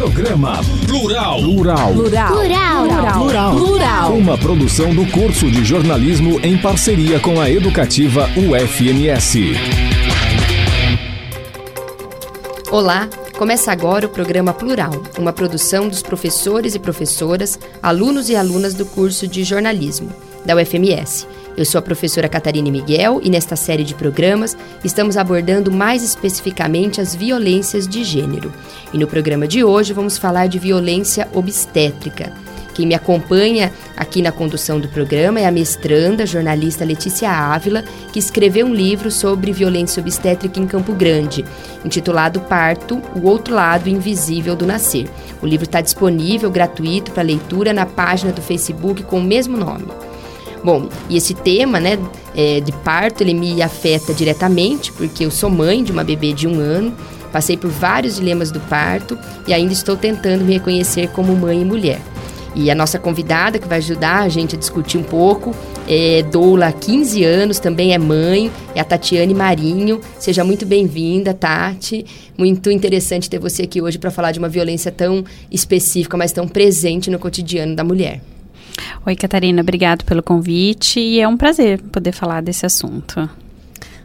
[0.00, 1.42] Programa Plural.
[1.42, 1.92] Plural.
[1.92, 2.32] Plural.
[2.32, 2.86] Plural.
[3.12, 3.54] Plural.
[3.54, 4.12] Plural.
[4.14, 9.52] Uma produção do curso de jornalismo em parceria com a educativa UFMS.
[12.70, 18.72] Olá, começa agora o programa Plural, uma produção dos professores e professoras, alunos e alunas
[18.72, 20.10] do curso de jornalismo
[20.46, 21.26] da UFMS.
[21.60, 27.02] Eu sou a professora Catarina Miguel e nesta série de programas estamos abordando mais especificamente
[27.02, 28.50] as violências de gênero.
[28.94, 32.32] E no programa de hoje vamos falar de violência obstétrica.
[32.72, 38.18] Quem me acompanha aqui na condução do programa é a mestranda, jornalista Letícia Ávila, que
[38.18, 41.44] escreveu um livro sobre violência obstétrica em Campo Grande,
[41.84, 45.10] intitulado Parto, o outro lado invisível do nascer.
[45.42, 50.09] O livro está disponível gratuito para leitura na página do Facebook com o mesmo nome.
[50.62, 51.98] Bom, e esse tema, né,
[52.34, 56.46] é, de parto, ele me afeta diretamente, porque eu sou mãe de uma bebê de
[56.46, 56.94] um ano,
[57.32, 61.64] passei por vários dilemas do parto e ainda estou tentando me reconhecer como mãe e
[61.64, 62.00] mulher.
[62.54, 65.54] E a nossa convidada que vai ajudar a gente a discutir um pouco
[65.88, 70.00] é doula há 15 anos, também é mãe, é a Tatiane Marinho.
[70.18, 72.04] Seja muito bem-vinda, Tati.
[72.36, 76.48] Muito interessante ter você aqui hoje para falar de uma violência tão específica, mas tão
[76.48, 78.20] presente no cotidiano da mulher.
[79.06, 83.28] Oi, Catarina, obrigado pelo convite e é um prazer poder falar desse assunto.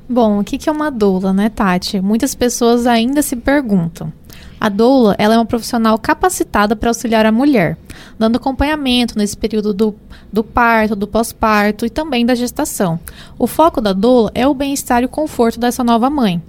[0.07, 1.99] Bom, o que é uma doula, né, Tati?
[1.99, 4.13] Muitas pessoas ainda se perguntam.
[4.59, 7.77] A doula ela é uma profissional capacitada para auxiliar a mulher,
[8.17, 9.95] dando acompanhamento nesse período do,
[10.31, 12.99] do parto, do pós-parto e também da gestação.
[13.37, 16.41] O foco da doula é o bem-estar e o conforto dessa nova mãe.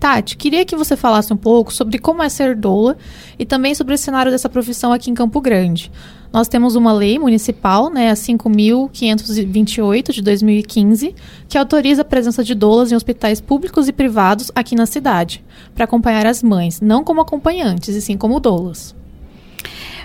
[0.00, 2.96] Tati, queria que você falasse um pouco sobre como é ser doula
[3.38, 5.92] e também sobre o cenário dessa profissão aqui em Campo Grande.
[6.32, 11.14] Nós temos uma lei municipal, né, a 5.528 de 2015,
[11.48, 15.44] que autoriza a presença de doulas em hospitais públicos e privados aqui na cidade,
[15.74, 18.94] para acompanhar as mães, não como acompanhantes, e sim como doulas.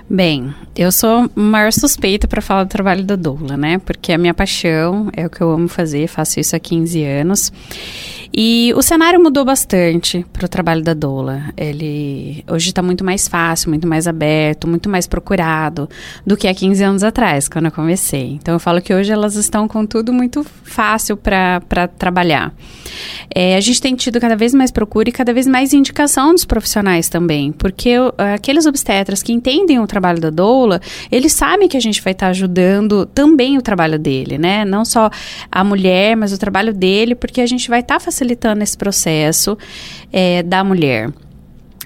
[0.09, 3.77] Bem, eu sou maior suspeita para falar do trabalho da doula, né?
[3.77, 7.03] Porque é a minha paixão, é o que eu amo fazer, faço isso há 15
[7.03, 7.51] anos.
[8.39, 11.45] E o cenário mudou bastante para o trabalho da doula.
[11.57, 15.89] Ele hoje está muito mais fácil, muito mais aberto, muito mais procurado
[16.23, 18.33] do que há 15 anos atrás, quando eu comecei.
[18.33, 22.53] Então eu falo que hoje elas estão com tudo muito fácil para trabalhar.
[23.33, 26.45] É, a gente tem tido cada vez mais procura e cada vez mais indicação dos
[26.45, 27.93] profissionais também, porque
[28.35, 30.79] aqueles obstetras que entendem o trabalho da doula,
[31.11, 34.63] eles sabem que a gente vai estar tá ajudando também o trabalho dele, né?
[34.63, 35.09] Não só
[35.51, 38.26] a mulher, mas o trabalho dele, porque a gente vai estar tá facilitando
[38.63, 39.57] esse processo
[40.11, 41.11] é, da mulher.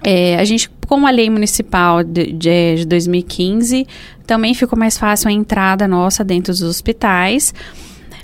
[0.04, 3.88] É, a gente, com a lei municipal de, de, de 2015,
[4.26, 7.54] também ficou mais fácil a entrada nossa dentro dos hospitais.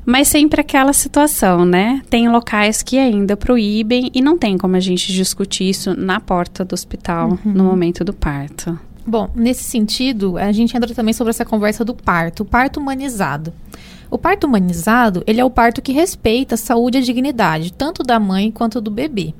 [0.05, 2.01] Mas sempre aquela situação, né?
[2.09, 6.63] Tem locais que ainda proíbem e não tem como a gente discutir isso na porta
[6.63, 7.51] do hospital uhum.
[7.51, 8.79] no momento do parto.
[9.05, 13.53] Bom, nesse sentido, a gente entra também sobre essa conversa do parto, o parto humanizado.
[14.09, 18.03] O parto humanizado, ele é o parto que respeita a saúde e a dignidade, tanto
[18.03, 19.34] da mãe quanto do bebê.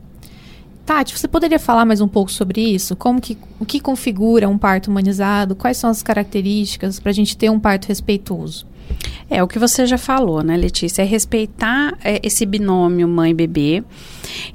[0.86, 2.96] Tati, você poderia falar mais um pouco sobre isso?
[2.96, 5.56] Como que, o que configura um parto humanizado?
[5.56, 8.66] Quais são as características para a gente ter um parto respeitoso?
[9.30, 11.02] É o que você já falou, né, Letícia?
[11.02, 13.84] É respeitar é, esse binômio mãe-bebê.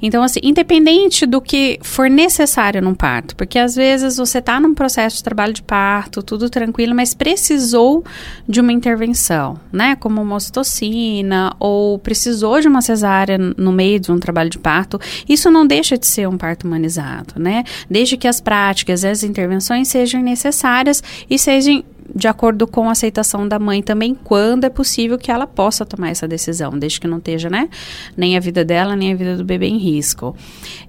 [0.01, 4.73] Então, assim, independente do que for necessário num parto, porque às vezes você está num
[4.73, 8.03] processo de trabalho de parto, tudo tranquilo, mas precisou
[8.47, 9.95] de uma intervenção, né?
[9.95, 14.99] Como uma ocitocina, ou precisou de uma cesárea no meio de um trabalho de parto.
[15.29, 17.63] Isso não deixa de ser um parto humanizado, né?
[17.89, 21.83] Desde que as práticas, as intervenções sejam necessárias e sejam
[22.15, 26.09] de acordo com a aceitação da mãe também, quando é possível que ela possa tomar
[26.09, 27.69] essa decisão, desde que não esteja, né,
[28.15, 30.35] nem a vida dela, nem a vida do bebê em risco.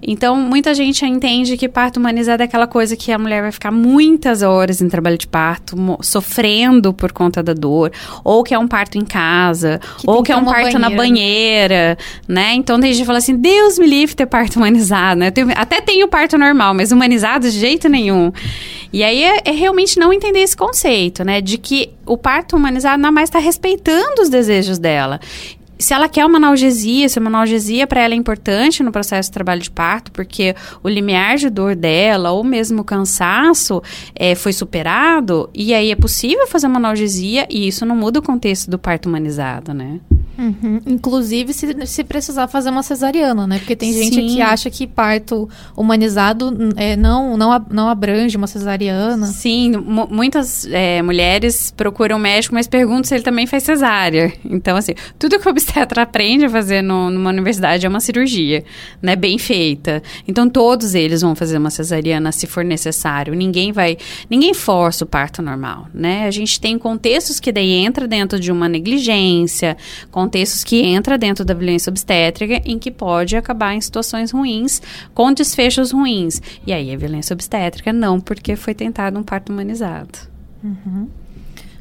[0.01, 3.71] Então, muita gente entende que parto humanizado é aquela coisa que a mulher vai ficar
[3.71, 7.91] muitas horas em trabalho de parto, sofrendo por conta da dor,
[8.23, 10.89] ou que é um parto em casa, que ou que é um parto banheira, na
[10.89, 10.95] né?
[10.95, 11.97] banheira,
[12.27, 12.53] né?
[12.53, 15.31] Então, tem gente que fala assim, Deus me livre ter parto humanizado, né?
[15.31, 18.31] Tenho, até tenho parto normal, mas humanizado de jeito nenhum.
[18.91, 21.41] E aí é, é realmente não entender esse conceito, né?
[21.41, 25.19] De que o parto humanizado nada mais está respeitando os desejos dela
[25.77, 29.33] se ela quer uma analgesia, se uma analgesia para ela é importante no processo de
[29.33, 33.81] trabalho de parto, porque o limiar de dor dela, ou mesmo o cansaço,
[34.15, 38.23] é, foi superado, e aí é possível fazer uma analgesia, e isso não muda o
[38.23, 39.99] contexto do parto humanizado, né?
[40.37, 40.81] Uhum.
[40.85, 43.59] Inclusive, se, se precisar fazer uma cesariana, né?
[43.59, 44.27] Porque tem gente Sim.
[44.35, 49.27] que acha que parto humanizado é, não, não, não abrange uma cesariana.
[49.27, 54.33] Sim, mu- muitas é, mulheres procuram o médico, mas perguntam se ele também faz cesárea.
[54.43, 58.63] Então, assim, tudo que o obstetra aprende a fazer no- numa universidade é uma cirurgia,
[59.01, 59.15] né?
[59.15, 60.01] Bem feita.
[60.27, 63.33] Então, todos eles vão fazer uma cesariana se for necessário.
[63.33, 63.97] Ninguém vai...
[64.29, 66.25] Ninguém força o parto normal, né?
[66.25, 69.77] A gente tem contextos que daí entra dentro de uma negligência,
[70.25, 74.81] contextos que entra dentro da violência obstétrica em que pode acabar em situações ruins,
[75.13, 76.41] com desfechos ruins.
[76.65, 80.19] E aí, a violência obstétrica não, porque foi tentado um parto humanizado.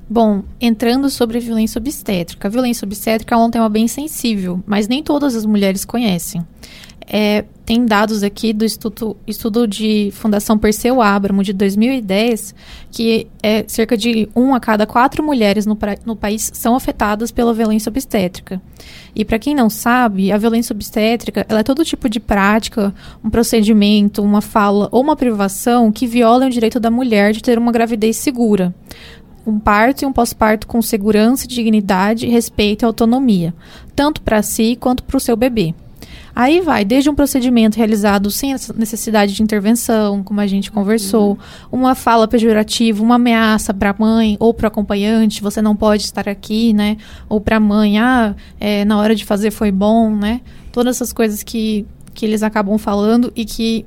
[0.08, 2.46] Bom, entrando sobre violência obstétrica.
[2.46, 6.46] A violência obstétrica é um tema bem sensível, mas nem todas as mulheres conhecem.
[7.06, 12.54] É, tem dados aqui do estudo, estudo de Fundação Perseu Abramo de 2010
[12.90, 17.30] que é, cerca de um a cada quatro mulheres no, pra- no país são afetadas
[17.30, 18.60] pela violência obstétrica.
[19.14, 24.22] E para quem não sabe, a violência obstétrica é todo tipo de prática, um procedimento,
[24.22, 28.16] uma fala ou uma privação que violam o direito da mulher de ter uma gravidez
[28.16, 28.74] segura
[29.46, 33.52] um parto e um pós-parto com segurança, dignidade, respeito e autonomia,
[33.94, 35.74] tanto para si quanto para o seu bebê.
[36.36, 41.38] Aí vai desde um procedimento realizado sem necessidade de intervenção, como a gente conversou,
[41.70, 46.02] uma fala pejorativa, uma ameaça para a mãe ou para o acompanhante, você não pode
[46.02, 46.96] estar aqui, né?
[47.28, 50.40] Ou para a mãe, ah, é, na hora de fazer foi bom, né?
[50.72, 53.86] Todas essas coisas que, que eles acabam falando e que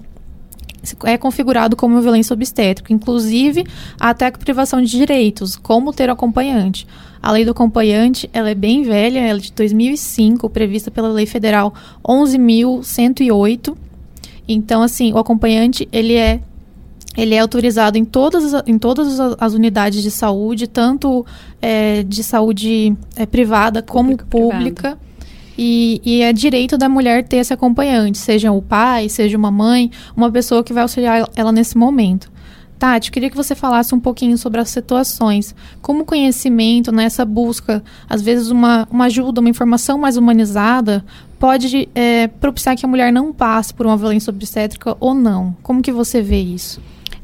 [1.03, 3.65] é configurado como violência obstétrica, inclusive
[3.99, 6.87] até a privação de direitos, como ter acompanhante.
[7.21, 11.25] A lei do acompanhante, ela é bem velha, ela é de 2005, prevista pela Lei
[11.25, 11.73] Federal
[12.07, 13.75] 11.108.
[14.47, 16.39] Então, assim, o acompanhante, ele é
[17.15, 21.25] ele é autorizado em todas, as- em todas as- unidades de saúde, tanto
[21.59, 24.99] é, de saúde é, privada como pública.
[25.57, 29.89] E, e é direito da mulher ter esse acompanhante, seja o pai, seja uma mãe,
[30.15, 32.29] uma pessoa que vai auxiliar ela nesse momento.
[32.77, 35.55] Tati, eu queria que você falasse um pouquinho sobre as situações.
[35.81, 41.03] Como o conhecimento, nessa busca, às vezes uma, uma ajuda, uma informação mais humanizada,
[41.39, 45.55] pode é, propiciar que a mulher não passe por uma violência obstétrica ou não.
[45.63, 46.79] Como que você vê isso?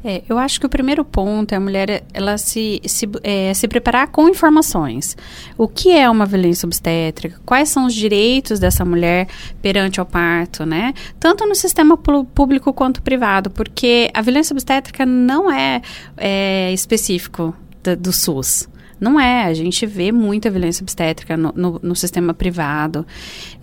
[0.06, 3.66] É, eu acho que o primeiro ponto é a mulher ela se, se, é, se
[3.66, 5.16] preparar com informações.
[5.56, 7.40] O que é uma violência obstétrica?
[7.46, 9.26] Quais são os direitos dessa mulher
[9.62, 10.92] perante ao parto, né?
[11.18, 15.80] Tanto no sistema público quanto privado, porque a violência obstétrica não é,
[16.18, 18.68] é específico da- do SUS.
[19.04, 23.06] Não é, a gente vê muita violência obstétrica no, no- no sistema privado.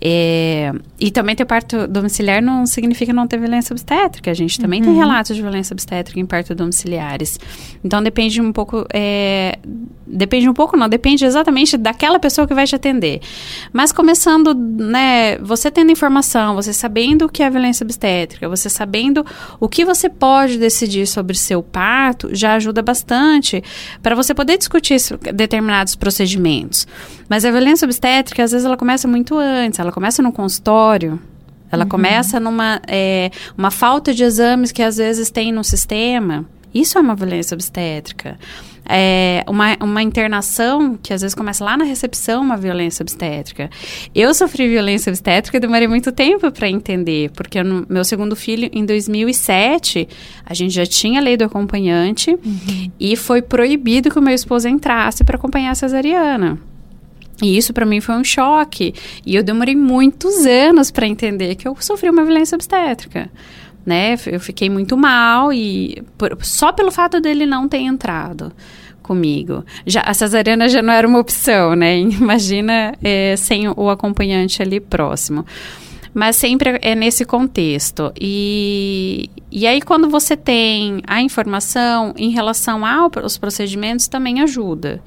[0.00, 4.30] É, e também ter parto domiciliar não significa não ter violência obstétrica.
[4.30, 7.38] A gente também tem relatos de violência obstétrica em parto domiciliares.
[7.84, 8.86] Então depende um pouco.
[8.92, 9.58] é,
[10.06, 13.20] depende um pouco, não, depende exatamente daquela pessoa que vai te atender.
[13.72, 19.24] Mas começando, né, você tendo informação, você sabendo o que é violência obstétrica, você sabendo
[19.58, 23.62] o que você pode decidir sobre seu parto, já ajuda bastante
[24.02, 26.86] para você poder discutir isso- determinados procedimentos.
[27.28, 31.20] Mas a violência obstétrica, às vezes, ela começa muito antes, ela começa no consultório.
[31.70, 36.44] Ela começa numa é, uma falta de exames que às vezes tem no sistema.
[36.74, 38.38] Isso é uma violência obstétrica.
[38.84, 43.70] É, uma, uma internação que às vezes começa lá na recepção, uma violência obstétrica.
[44.14, 48.68] Eu sofri violência obstétrica e demorei muito tempo para entender, porque no meu segundo filho,
[48.72, 50.08] em 2007,
[50.44, 52.36] a gente já tinha a lei do acompanhante
[52.98, 56.58] e foi proibido que o meu esposo entrasse para acompanhar a cesariana.
[57.42, 58.94] E isso para mim foi um choque.
[59.26, 63.28] E eu demorei muitos anos para entender que eu sofri uma violência obstétrica.
[63.84, 64.14] Né?
[64.26, 68.52] Eu fiquei muito mal e por- só pelo fato dele não ter entrado
[69.02, 69.64] comigo.
[69.84, 71.98] Já, a cesariana já não era uma opção, né?
[71.98, 75.44] Imagina eh, sem o acompanhante ali próximo.
[76.14, 78.12] Mas sempre é nesse contexto.
[78.20, 85.02] E, e aí, quando você tem a informação em relação aos procedimentos, também ajuda.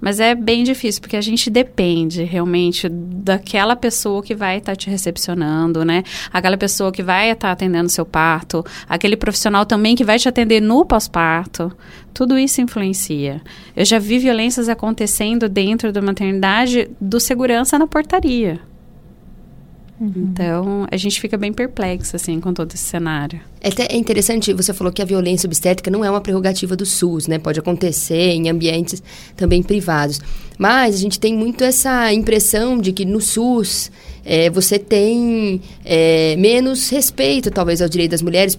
[0.00, 4.90] Mas é bem difícil, porque a gente depende realmente daquela pessoa que vai estar te
[4.90, 6.02] recepcionando, né?
[6.32, 10.60] Aquela pessoa que vai estar atendendo seu parto, aquele profissional também que vai te atender
[10.60, 11.72] no pós-parto.
[12.12, 13.40] Tudo isso influencia.
[13.76, 18.60] Eu já vi violências acontecendo dentro da maternidade do segurança na portaria.
[20.04, 23.40] Então, a gente fica bem perplexo, assim, com todo esse cenário.
[23.60, 26.84] É até é interessante, você falou que a violência obstétrica não é uma prerrogativa do
[26.84, 27.38] SUS, né?
[27.38, 29.02] Pode acontecer em ambientes
[29.36, 30.20] também privados.
[30.62, 33.90] Mas a gente tem muito essa impressão de que no SUS
[34.24, 38.56] é, você tem é, menos respeito, talvez, ao direito das mulheres,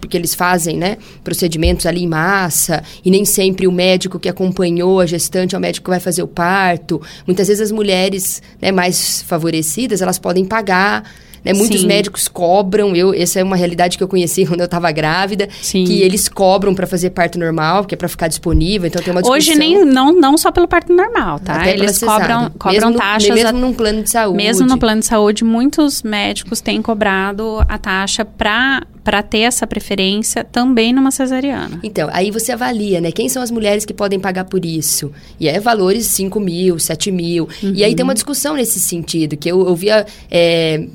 [0.00, 5.00] porque eles fazem né, procedimentos ali em massa, e nem sempre o médico que acompanhou
[5.00, 7.02] a gestante é o médico que vai fazer o parto.
[7.26, 11.02] Muitas vezes as mulheres né, mais favorecidas, elas podem pagar
[11.46, 11.52] né?
[11.52, 11.86] Muitos Sim.
[11.86, 15.84] médicos cobram, eu, essa é uma realidade que eu conheci quando eu estava grávida, Sim.
[15.84, 19.22] que eles cobram para fazer parto normal, que é para ficar disponível, então tem uma
[19.22, 19.54] discussão.
[19.54, 21.60] Hoje nem, não, não só pelo parto normal, tá?
[21.60, 23.28] Até eles cobram, cobram mesmo taxas...
[23.28, 24.36] No, mesmo num plano de saúde.
[24.36, 29.68] Mesmo no plano de saúde, muitos médicos têm cobrado a taxa para para ter essa
[29.68, 31.78] preferência também numa cesariana.
[31.80, 33.12] Então, aí você avalia, né?
[33.12, 35.12] Quem são as mulheres que podem pagar por isso?
[35.38, 37.48] E é valores 5 mil, 7 mil.
[37.62, 37.72] Uhum.
[37.72, 40.88] E aí tem uma discussão nesse sentido, que eu, eu via é,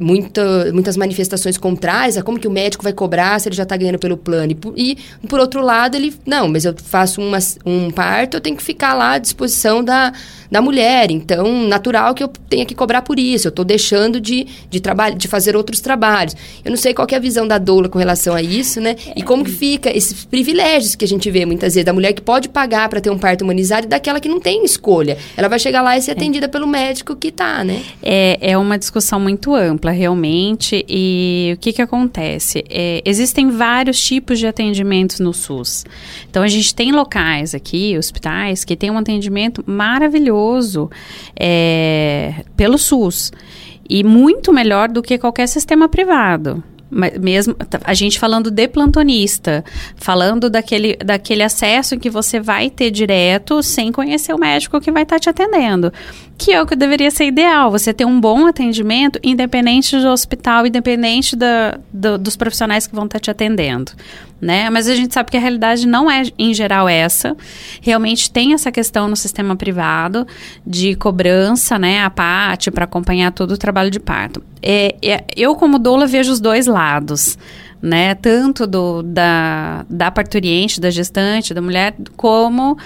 [0.00, 3.98] muita, muitas manifestações contrárias como que o médico vai cobrar se ele já está ganhando
[3.98, 4.52] pelo plano.
[4.52, 4.98] E por, e,
[5.28, 8.94] por outro lado, ele, não, mas eu faço uma, um parto, eu tenho que ficar
[8.94, 10.12] lá à disposição da,
[10.54, 11.10] da mulher.
[11.10, 13.48] Então, natural que eu tenha que cobrar por isso.
[13.48, 16.36] Eu estou deixando de, de, trabalho, de fazer outros trabalhos.
[16.64, 18.94] Eu não sei qual é a visão da doula com relação a isso, né?
[19.16, 22.22] E como que fica esses privilégios que a gente vê muitas vezes da mulher que
[22.22, 25.18] pode pagar para ter um parto humanizado e daquela que não tem escolha.
[25.36, 26.14] Ela vai chegar lá e ser é.
[26.14, 27.82] atendida pelo médico que está, né?
[28.00, 30.84] É, é uma discussão muito ampla, realmente.
[30.88, 32.64] E o que que acontece?
[32.70, 35.84] É, existem vários tipos de atendimentos no SUS.
[36.30, 40.90] Então, a gente tem locais aqui, hospitais, que tem um atendimento maravilhoso maravilhoso
[41.38, 43.32] é, pelo SUS.
[43.88, 46.62] E muito melhor do que qualquer sistema privado.
[47.20, 49.64] Mesmo a gente falando de plantonista,
[49.96, 55.02] falando daquele, daquele acesso que você vai ter direto sem conhecer o médico que vai
[55.02, 55.92] estar tá te atendendo
[56.36, 60.66] que é o que deveria ser ideal, você ter um bom atendimento, independente do hospital,
[60.66, 63.92] independente da, do, dos profissionais que vão estar te atendendo,
[64.40, 64.68] né?
[64.70, 67.36] Mas a gente sabe que a realidade não é, em geral, essa.
[67.80, 70.26] Realmente tem essa questão no sistema privado
[70.66, 74.42] de cobrança, né, a parte para acompanhar todo o trabalho de parto.
[74.62, 77.38] É, é, eu, como doula, vejo os dois lados,
[77.80, 78.14] né?
[78.14, 82.76] Tanto do, da, da parturiente, da gestante, da mulher, como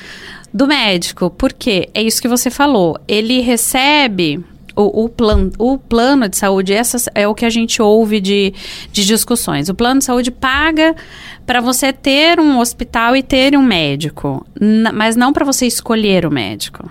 [0.53, 1.31] do médico.
[1.31, 2.99] Porque é isso que você falou.
[3.07, 4.45] Ele recebe
[4.79, 8.55] o, o, plan, o plano de saúde, essas é o que a gente ouve de,
[8.93, 9.69] de discussões.
[9.69, 10.95] O plano de saúde paga
[11.45, 14.47] para você ter um hospital e ter um médico,
[14.95, 16.89] mas não para você escolher o médico.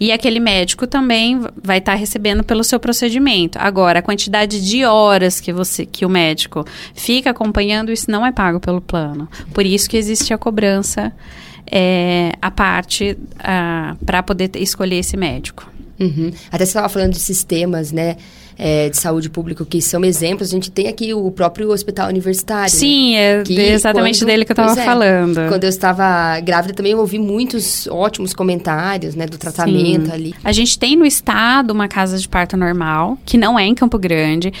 [0.00, 3.58] E aquele médico também vai estar tá recebendo pelo seu procedimento.
[3.60, 6.64] Agora, a quantidade de horas que você que o médico
[6.94, 9.28] fica acompanhando, isso não é pago pelo plano.
[9.54, 11.12] Por isso que existe a cobrança
[11.70, 13.16] é, a parte
[14.04, 15.77] para poder escolher esse médico.
[15.98, 16.30] Uhum.
[16.50, 18.16] Até você estava falando de sistemas, né?
[18.60, 20.48] É, de saúde pública que são exemplos.
[20.48, 22.64] A gente tem aqui o próprio hospital universitário.
[22.64, 22.68] Né?
[22.68, 23.40] Sim, né?
[23.40, 25.48] é que exatamente quando, dele que eu estava é, falando.
[25.48, 30.12] Quando eu estava grávida também eu ouvi muitos ótimos comentários, né, do tratamento Sim.
[30.12, 30.34] ali.
[30.42, 33.96] A gente tem no estado uma casa de parto normal, que não é em Campo
[33.96, 34.52] Grande,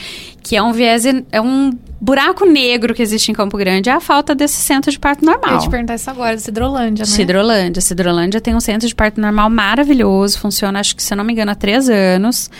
[0.44, 4.00] que é um viés, é um buraco negro que existe em Campo Grande é a
[4.00, 5.50] falta desse centro de parto normal.
[5.50, 7.06] Eu ia te perguntar isso agora, Cidrolândia, né?
[7.10, 7.80] Cidrolândia.
[7.80, 11.32] Cidrolândia tem um centro de parto normal maravilhoso, funciona, acho que, se eu não me
[11.32, 12.50] engano, há três anos.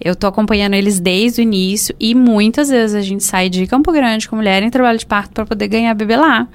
[0.00, 3.92] Eu tô acompanhando eles desde o início e muitas vezes a gente sai de Campo
[3.92, 6.48] Grande com mulher em trabalho de parto para poder ganhar bebê lá.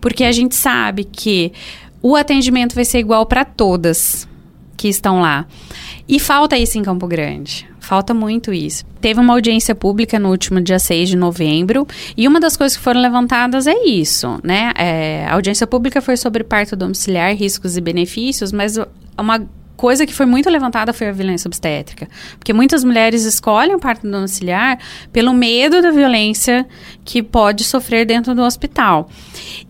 [0.00, 1.52] Porque a gente sabe que
[2.02, 4.28] o atendimento vai ser igual para todas
[4.76, 5.46] que estão lá.
[6.08, 7.69] E falta isso em Campo Grande.
[7.90, 8.84] Falta muito isso.
[9.00, 12.84] Teve uma audiência pública no último dia 6 de novembro e uma das coisas que
[12.84, 14.70] foram levantadas é isso, né?
[14.78, 18.78] É, a audiência pública foi sobre parto domiciliar, riscos e benefícios, mas
[19.18, 19.44] uma
[19.76, 22.06] coisa que foi muito levantada foi a violência obstétrica.
[22.38, 24.78] Porque muitas mulheres escolhem o parto domiciliar
[25.12, 26.68] pelo medo da violência
[27.04, 29.10] que pode sofrer dentro do hospital.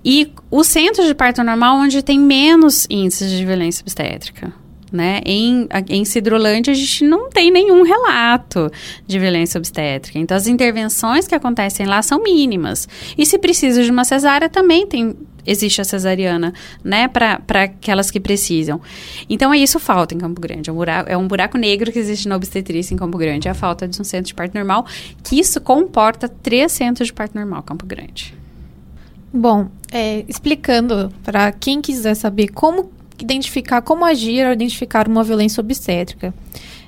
[0.05, 4.60] E o centro de parto normal onde tem menos índices de violência obstétrica
[4.93, 5.21] né?
[5.25, 8.71] Em, em Cidrolândia, a gente não tem nenhum relato
[9.07, 10.19] de violência obstétrica.
[10.19, 12.89] Então, as intervenções que acontecem lá são mínimas.
[13.17, 15.17] E se precisa de uma cesárea, também tem
[15.47, 16.53] existe a cesariana,
[16.85, 18.81] né, para aquelas que precisam.
[19.29, 20.71] Então, é isso falta em Campo Grande.
[20.71, 23.49] É um, buraco, é um buraco negro que existe na obstetrícia em Campo Grande.
[23.49, 24.87] É a falta de um centro de parto normal,
[25.25, 28.35] que isso comporta três centros de parto normal Campo Grande.
[29.33, 32.91] Bom, é, explicando para quem quiser saber como
[33.23, 36.35] identificar como agir ao identificar uma violência obstétrica.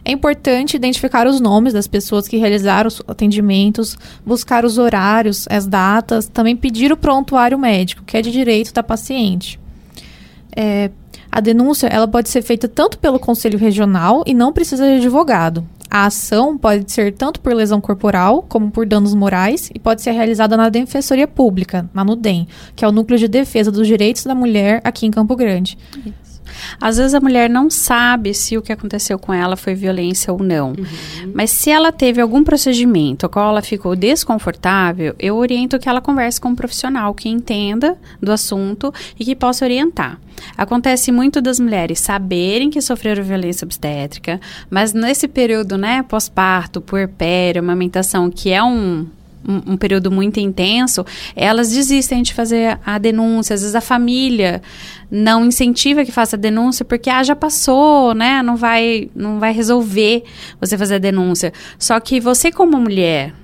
[0.05, 3.97] É importante identificar os nomes das pessoas que realizaram os atendimentos,
[4.27, 8.83] buscar os horários, as datas, também pedir o prontuário médico, que é de direito da
[8.83, 9.61] paciente.
[10.55, 10.91] É,
[11.31, 15.65] a denúncia ela pode ser feita tanto pelo Conselho Regional e não precisa de advogado.
[15.95, 20.13] A ação pode ser tanto por lesão corporal como por danos morais e pode ser
[20.13, 24.35] realizada na Defensoria Pública, na NUDEM, que é o Núcleo de Defesa dos Direitos da
[24.35, 25.77] Mulher aqui em Campo Grande.
[25.99, 26.32] Isso.
[26.81, 30.43] Às vezes a mulher não sabe se o que aconteceu com ela foi violência ou
[30.43, 30.71] não.
[30.71, 31.33] Uhum.
[31.35, 36.01] Mas se ela teve algum procedimento ao qual ela ficou desconfortável, eu oriento que ela
[36.01, 40.19] converse com um profissional que entenda do assunto e que possa orientar.
[40.57, 47.61] Acontece muito das mulheres saberem que sofreram violência obstétrica, mas nesse período, né, pós-parto, puerpério,
[47.61, 49.07] amamentação, que é um
[49.47, 53.55] um, um, período muito intenso, elas desistem de fazer a denúncia.
[53.55, 54.63] Às vezes a família
[55.11, 58.43] não incentiva que faça a denúncia porque ah, já passou, né?
[58.43, 60.25] Não vai, não vai resolver
[60.61, 61.53] você fazer a denúncia.
[61.79, 63.35] Só que você como mulher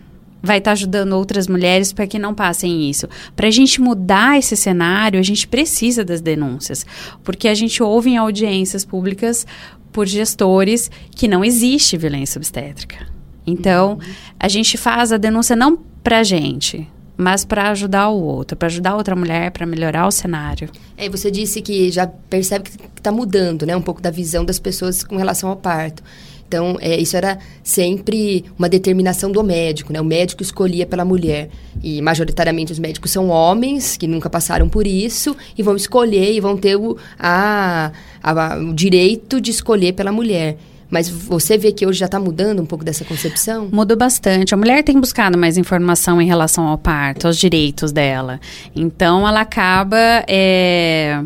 [0.43, 3.09] vai estar tá ajudando outras mulheres para que não passem isso.
[3.35, 6.87] Para a gente mudar esse cenário, a gente precisa das denúncias,
[7.25, 9.47] porque a gente ouve em audiências públicas
[9.93, 13.18] por gestores que não existe violência obstétrica.
[13.49, 13.99] Então,
[14.39, 18.67] a gente faz a denúncia não para a gente, mas para ajudar o outro, para
[18.67, 20.71] ajudar outra mulher, para melhorar o cenário.
[20.97, 24.59] É, você disse que já percebe que está mudando, né, um pouco da visão das
[24.59, 26.03] pessoas com relação ao parto.
[26.49, 30.01] Então, é, isso era sempre uma determinação do médico, né?
[30.01, 31.51] O médico escolhia pela mulher.
[31.83, 36.41] E, majoritariamente, os médicos são homens que nunca passaram por isso e vão escolher e
[36.41, 40.57] vão ter o, a, a, o direito de escolher pela mulher.
[40.91, 43.69] Mas você vê que hoje já está mudando um pouco dessa concepção?
[43.71, 44.55] Mudou bastante.
[44.55, 48.41] A mulher tem buscado mais informação em relação ao parto, aos direitos dela.
[48.75, 49.97] Então, ela acaba.
[50.27, 51.23] É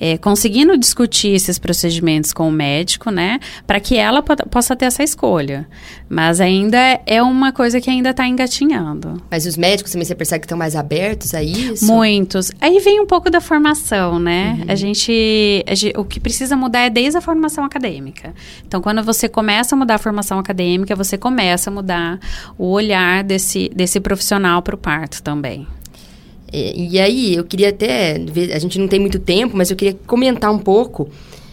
[0.00, 5.02] é, conseguindo discutir esses procedimentos com o médico, né, para que ela possa ter essa
[5.02, 5.66] escolha.
[6.08, 9.22] Mas ainda é uma coisa que ainda está engatinhando.
[9.30, 11.86] Mas os médicos também você percebe que estão mais abertos a isso?
[11.86, 12.50] Muitos.
[12.60, 14.58] Aí vem um pouco da formação, né?
[14.60, 14.64] Uhum.
[14.68, 18.34] A, gente, a gente, o que precisa mudar é desde a formação acadêmica.
[18.66, 22.18] Então, quando você começa a mudar a formação acadêmica, você começa a mudar
[22.58, 25.66] o olhar desse, desse profissional para o parto também.
[26.52, 28.20] E, e, aí, eu queria até.
[28.54, 31.08] A gente não tem muito tempo, mas eu queria comentar um pouco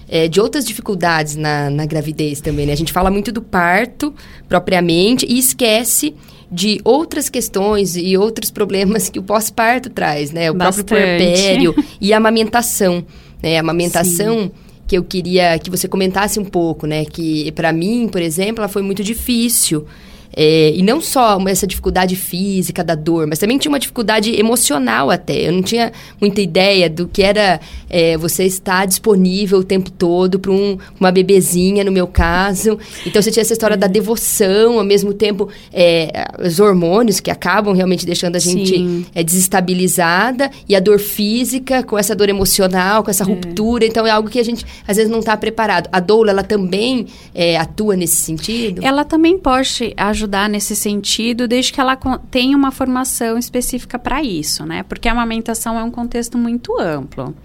[0.08, 2.66] é, de outras dificuldades na, na gravidez também.
[2.66, 2.74] Né?
[2.74, 4.14] A gente fala muito do parto
[4.48, 6.14] propriamente e esquece
[6.52, 10.52] de outras questões e outros problemas que o pós-parto traz, né?
[10.52, 10.88] O Bastante.
[10.88, 13.06] próprio puerpério e a amamentação.
[13.42, 13.58] Né?
[13.58, 14.44] A amamentação.
[14.44, 14.52] Sim
[14.92, 17.06] que eu queria que você comentasse um pouco, né?
[17.06, 19.86] Que para mim, por exemplo, ela foi muito difícil.
[20.36, 25.10] É, e não só essa dificuldade física da dor, mas também tinha uma dificuldade emocional
[25.10, 25.48] até.
[25.48, 27.60] Eu não tinha muita ideia do que era
[27.90, 32.80] é, você estar disponível o tempo todo para um, uma bebezinha, no meu caso.
[33.06, 37.74] Então você tinha essa história da devoção, ao mesmo tempo é, os hormônios que acabam
[37.74, 43.12] realmente deixando a gente é, desestabilizada e a dor física com essa dor emocional, com
[43.12, 43.28] essa é.
[43.28, 43.86] ruptura.
[43.86, 45.90] Então é algo que a gente às vezes não está preparado.
[45.92, 48.82] A doula, ela também é, atua nesse sentido?
[48.84, 51.98] Ela também pode ajudar ajudar nesse sentido, desde que ela
[52.30, 54.84] tenha uma formação específica para isso, né?
[54.84, 57.36] Porque a amamentação é um contexto muito amplo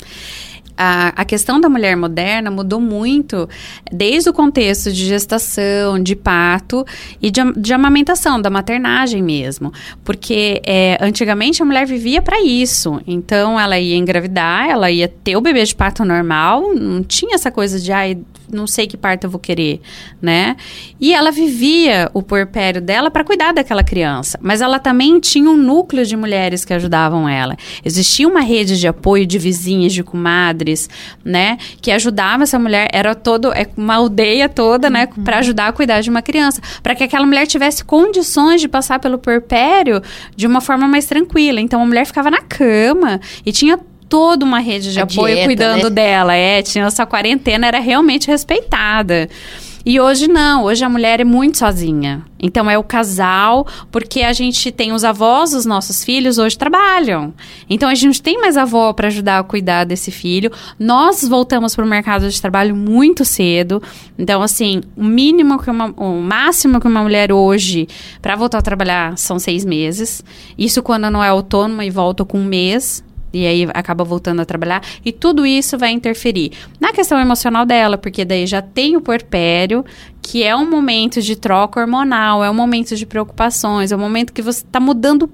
[0.76, 3.48] a, a questão da mulher moderna mudou muito
[3.90, 6.84] desde o contexto de gestação, de parto
[7.20, 9.72] e de, de amamentação, da maternagem mesmo.
[10.04, 13.00] Porque é, antigamente a mulher vivia para isso.
[13.06, 17.50] Então ela ia engravidar, ela ia ter o bebê de parto normal, não tinha essa
[17.50, 17.92] coisa de,
[18.52, 19.80] não sei que parto eu vou querer,
[20.20, 20.56] né?
[21.00, 24.38] E ela vivia o puerpério dela para cuidar daquela criança.
[24.42, 27.56] Mas ela também tinha um núcleo de mulheres que ajudavam ela.
[27.84, 30.88] Existia uma rede de apoio de vizinhas, de comadres
[31.24, 31.58] né?
[31.80, 35.08] Que ajudava essa mulher, era todo, é uma aldeia toda, né?
[35.16, 35.24] Uhum.
[35.24, 36.60] Para ajudar a cuidar de uma criança.
[36.82, 40.02] Para que aquela mulher tivesse condições de passar pelo puerpério
[40.34, 41.60] de uma forma mais tranquila.
[41.60, 43.78] Então a mulher ficava na cama e tinha
[44.08, 45.90] toda uma rede de a apoio dieta, cuidando né?
[45.90, 46.34] dela.
[46.34, 49.28] É, tinha essa quarentena, era realmente respeitada.
[49.88, 52.24] E hoje não, hoje a mulher é muito sozinha.
[52.40, 57.32] Então é o casal, porque a gente tem os avós, os nossos filhos hoje trabalham.
[57.70, 60.50] Então a gente tem mais avó para ajudar a cuidar desse filho.
[60.76, 63.80] Nós voltamos para o mercado de trabalho muito cedo.
[64.18, 67.86] Então assim, o mínimo que uma, o máximo que uma mulher hoje
[68.20, 70.20] para voltar a trabalhar são seis meses.
[70.58, 73.04] Isso quando não é autônoma e volta com um mês
[73.36, 74.82] e aí acaba voltando a trabalhar.
[75.04, 79.84] E tudo isso vai interferir na questão emocional dela, porque daí já tem o puerpério,
[80.22, 84.32] que é um momento de troca hormonal, é um momento de preocupações, é um momento
[84.32, 85.30] que você está mudando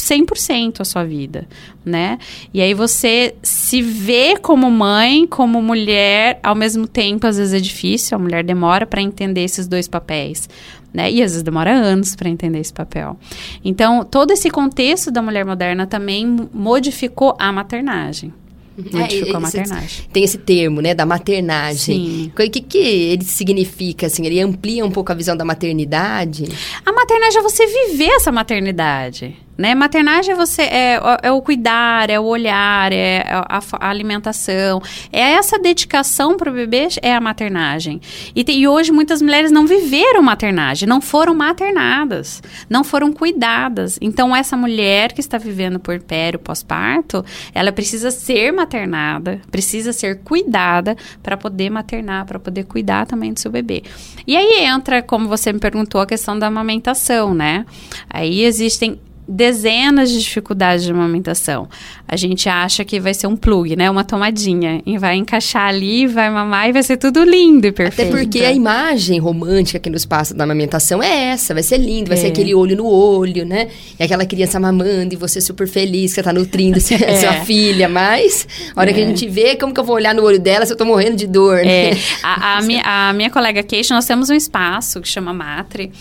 [0.00, 1.46] 100% a sua vida,
[1.84, 2.18] né?
[2.54, 7.60] E aí você se vê como mãe, como mulher, ao mesmo tempo, às vezes é
[7.60, 10.48] difícil, a mulher demora para entender esses dois papéis
[10.92, 11.10] né?
[11.10, 13.16] E às vezes demora anos para entender esse papel.
[13.64, 18.32] Então, todo esse contexto da mulher moderna também modificou a maternagem.
[18.76, 19.00] Uhum.
[19.00, 20.04] Modificou é, a maternagem.
[20.12, 21.96] Tem esse termo, né, da maternagem.
[21.96, 22.32] Sim.
[22.34, 24.24] O que, que ele significa, assim?
[24.24, 26.44] Ele amplia um pouco a visão da maternidade?
[26.84, 29.74] A maternagem é você viver essa maternidade né?
[29.74, 34.80] Maternagem é você é, é o cuidar, é o olhar, é a, a alimentação,
[35.12, 38.00] é essa dedicação para o bebê é a maternagem.
[38.34, 43.98] E, e hoje muitas mulheres não viveram maternagem, não foram maternadas, não foram cuidadas.
[44.00, 47.22] Então essa mulher que está vivendo puerpério, pós-parto,
[47.54, 53.38] ela precisa ser maternada, precisa ser cuidada para poder maternar, para poder cuidar também do
[53.38, 53.82] seu bebê.
[54.26, 57.66] E aí entra, como você me perguntou, a questão da amamentação, né?
[58.08, 58.98] Aí existem
[59.30, 61.68] dezenas de dificuldades de amamentação.
[62.06, 63.88] A gente acha que vai ser um plug, né?
[63.88, 64.82] Uma tomadinha.
[64.84, 68.08] E vai encaixar ali, vai mamar e vai ser tudo lindo e perfeito.
[68.10, 71.54] Até porque a imagem romântica que nos passa da amamentação é essa.
[71.54, 72.20] Vai ser lindo, vai é.
[72.22, 73.68] ser aquele olho no olho, né?
[73.98, 77.16] E aquela criança mamando e você super feliz que você tá nutrindo é.
[77.20, 77.88] sua filha.
[77.88, 78.92] Mas, a hora é.
[78.92, 79.06] que a é.
[79.06, 81.28] gente vê, como que eu vou olhar no olho dela se eu tô morrendo de
[81.28, 81.90] dor, né?
[81.90, 81.96] É.
[82.22, 85.92] A, a, minha, a minha colega Kate, nós temos um espaço que chama Matre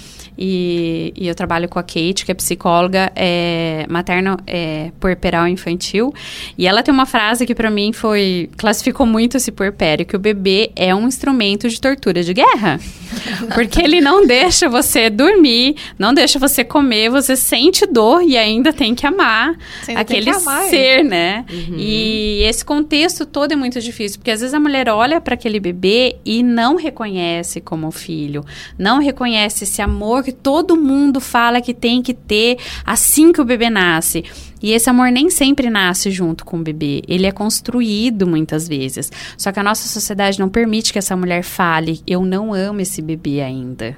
[0.41, 6.13] e, e, eu trabalho com a Kate, que é psicóloga é, materno é, puerperal infantil.
[6.57, 10.19] E ela tem uma frase que para mim foi classificou muito esse puerpério, que o
[10.19, 12.79] bebê é um instrumento de tortura de guerra.
[13.53, 18.71] Porque ele não deixa você dormir, não deixa você comer, você sente dor e ainda
[18.71, 19.57] tem que amar
[19.95, 21.43] aquele que amar, ser, né?
[21.51, 21.75] Uhum.
[21.77, 25.59] E esse contexto todo é muito difícil, porque às vezes a mulher olha para aquele
[25.59, 28.45] bebê e não reconhece como filho,
[28.77, 33.45] não reconhece esse amor que todo mundo fala que tem que ter assim que o
[33.45, 34.23] bebê nasce.
[34.61, 39.11] E esse amor nem sempre nasce junto com o bebê, ele é construído muitas vezes.
[39.35, 43.01] Só que a nossa sociedade não permite que essa mulher fale: eu não amo esse
[43.01, 43.97] bebê ainda.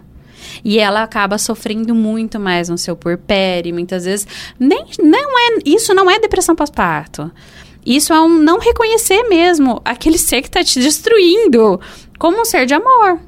[0.63, 4.25] E ela acaba sofrendo muito mais no seu porpério, muitas vezes
[4.57, 7.29] nem não é, isso não é depressão pós-parto.
[7.85, 11.79] Isso é um não reconhecer mesmo aquele ser que está te destruindo
[12.17, 13.19] como um ser de amor.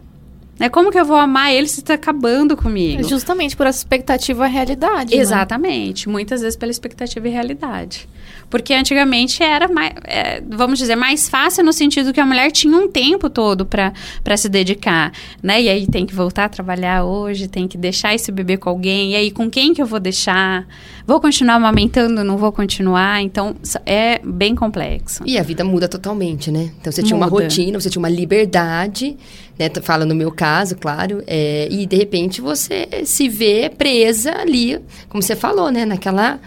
[0.59, 3.03] É como que eu vou amar ele se está acabando comigo?
[3.03, 5.15] Justamente por essa expectativa e realidade.
[5.15, 5.21] Né?
[5.21, 6.07] Exatamente.
[6.07, 6.11] Né?
[6.11, 8.07] Muitas vezes pela expectativa e realidade.
[8.49, 12.77] Porque antigamente era, mais, é, vamos dizer, mais fácil no sentido que a mulher tinha
[12.77, 15.11] um tempo todo para se dedicar,
[15.41, 15.59] né?
[15.59, 19.13] E aí tem que voltar a trabalhar hoje, tem que deixar esse bebê com alguém,
[19.13, 20.67] e aí com quem que eu vou deixar?
[21.05, 23.21] Vou continuar amamentando, não vou continuar?
[23.21, 25.23] Então, é bem complexo.
[25.25, 26.71] E a vida muda totalmente, né?
[26.79, 27.27] Então, você tinha muda.
[27.27, 29.17] uma rotina, você tinha uma liberdade,
[29.57, 29.69] né?
[29.81, 35.21] Fala no meu caso, claro, é, e de repente você se vê presa ali, como
[35.21, 35.85] você falou, né?
[35.85, 36.39] Naquela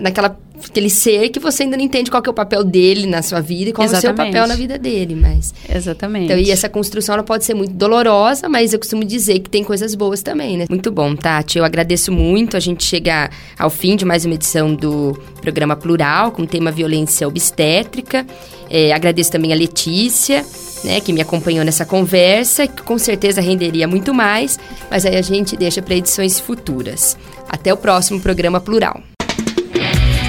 [0.00, 3.40] naquela aquele ser que você ainda não entende qual é o papel dele na sua
[3.40, 4.06] vida e qual Exatamente.
[4.06, 6.26] é o seu papel na vida dele, mas Exatamente.
[6.26, 9.62] Então, e essa construção ela pode ser muito dolorosa, mas eu costumo dizer que tem
[9.62, 10.66] coisas boas também, né?
[10.68, 11.58] Muito bom, Tati.
[11.58, 12.56] Eu agradeço muito.
[12.56, 16.70] A gente chega ao fim de mais uma edição do programa Plural com o tema
[16.70, 18.26] violência obstétrica.
[18.70, 20.44] É, agradeço também a Letícia.
[20.84, 25.22] Né, que me acompanhou nessa conversa, que com certeza renderia muito mais, mas aí a
[25.22, 27.16] gente deixa para edições futuras.
[27.48, 29.02] Até o próximo programa Plural.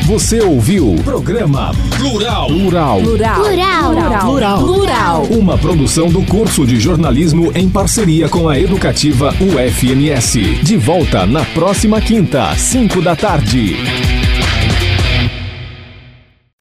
[0.08, 2.48] Você ouviu Programa Plural.
[2.48, 3.02] Plural.
[3.02, 3.42] Plural.
[3.42, 3.94] Plural.
[4.22, 4.64] Plural.
[4.64, 5.24] Plural.
[5.26, 10.64] Uma produção do curso de jornalismo em parceria com a educativa UFMS.
[10.64, 14.17] De volta na próxima quinta, 5 da tarde.